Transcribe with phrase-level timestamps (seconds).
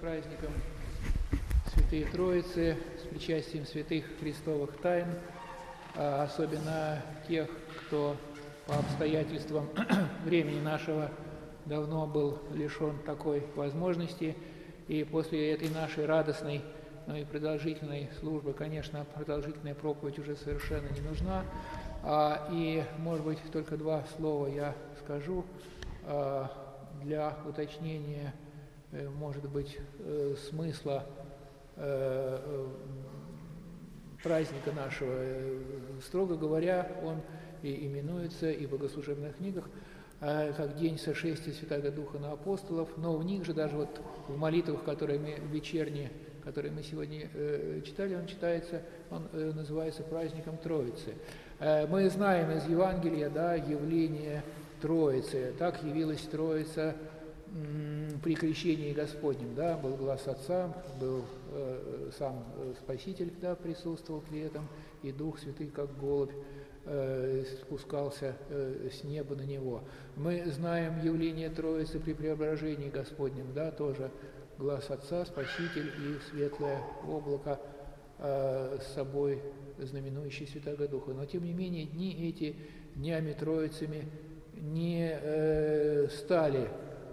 [0.00, 0.52] праздником
[1.74, 5.08] Святые Троицы, с причастием святых христовых тайн,
[5.96, 7.48] а особенно тех,
[7.86, 8.16] кто
[8.66, 9.68] по обстоятельствам
[10.24, 11.10] времени нашего
[11.64, 14.36] давно был лишен такой возможности.
[14.86, 16.62] И после этой нашей радостной,
[17.06, 21.44] но и продолжительной службы, конечно, продолжительная проповедь уже совершенно не нужна.
[22.04, 25.44] А, и, может быть, только два слова я скажу
[26.04, 26.50] а,
[27.02, 28.32] для уточнения
[28.92, 31.04] может быть, э, смысла
[31.76, 32.66] э,
[34.22, 35.14] праздника нашего.
[36.02, 37.20] Строго говоря, он
[37.62, 39.68] и именуется и в богослужебных книгах
[40.20, 44.82] как День сошествия Святого Духа на апостолов, но в них же даже вот в молитвах,
[44.82, 46.10] которые мы вечерние,
[46.42, 47.28] которые мы сегодня
[47.82, 51.14] читали, он читается, он называется праздником Троицы.
[51.60, 54.42] Мы знаем из Евангелия, да, явление
[54.80, 55.54] Троицы.
[55.56, 56.96] Так явилась Троица
[58.22, 64.40] при крещении Господнем, да, был глаз Отца, был э, сам э, Спаситель, да, присутствовал при
[64.40, 64.66] этом,
[65.02, 66.32] и Дух Святый, как голубь,
[66.84, 69.82] э, спускался э, с неба на него.
[70.16, 74.10] Мы знаем явление Троицы при преображении Господнем, да, тоже
[74.58, 77.60] глаз Отца, Спаситель и светлое облако
[78.18, 79.42] э, с собой
[79.78, 81.12] знаменующий Святого Духа.
[81.12, 82.56] Но, тем не менее, дни эти
[82.94, 84.04] днями Троицами
[84.54, 86.68] не э, стали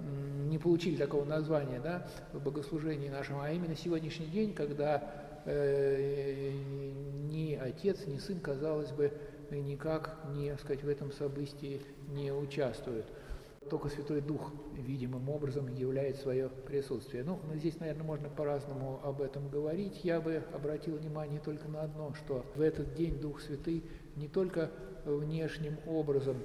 [0.00, 6.50] не получили такого названия да, в богослужении нашем, а именно сегодняшний день, когда э,
[7.30, 9.12] ни отец, ни сын, казалось бы,
[9.50, 13.06] никак не, сказать, в этом событии не участвуют.
[13.70, 17.24] Только Святой Дух видимым образом являет свое присутствие.
[17.24, 20.04] Ну, здесь, наверное, можно по-разному об этом говорить.
[20.04, 23.82] Я бы обратил внимание только на одно, что в этот день Дух Святый
[24.14, 24.70] не только
[25.04, 26.36] внешним образом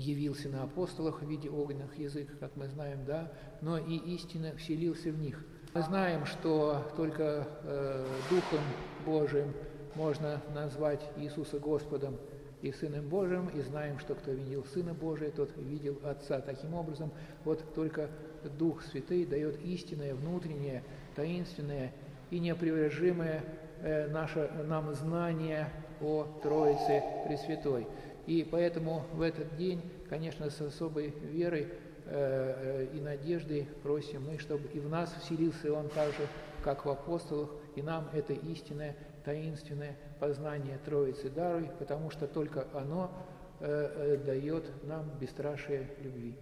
[0.00, 5.10] явился на апостолах в виде огненных языков, как мы знаем, да, но и истинно вселился
[5.10, 5.44] в них.
[5.74, 8.64] Мы знаем, что только э, Духом
[9.06, 9.52] Божиим
[9.94, 12.16] можно назвать Иисуса Господом
[12.62, 16.40] и Сыном Божиим, и знаем, что кто видел Сына Божия, тот видел Отца.
[16.40, 17.10] Таким образом,
[17.44, 18.10] вот только
[18.58, 20.82] Дух Святый дает истинное, внутреннее,
[21.14, 21.92] таинственное
[22.30, 23.44] и неопривержимое
[23.82, 25.68] э, наше, нам знание
[26.00, 27.86] о Троице Пресвятой.
[28.26, 31.68] И поэтому в этот день, конечно, с особой верой
[32.06, 36.26] э, э, и надеждой просим мы, чтобы и в нас вселился Он так же,
[36.62, 43.10] как в апостолах, и нам это истинное, таинственное познание Троицы даруй, потому что только оно
[43.60, 46.34] э, дает нам бесстрашие любви.